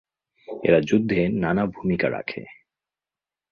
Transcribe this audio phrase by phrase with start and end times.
[0.63, 2.41] এরা যুদ্ধে নানা ভুমিকা রাখে।